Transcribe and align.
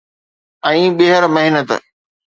۽ 0.71 0.79
ٻيهر 0.97 1.23
محنت 1.37 1.69